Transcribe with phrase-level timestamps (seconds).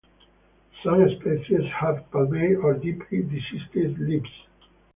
[0.83, 4.31] Some species have palmate or deeply dissected leaves.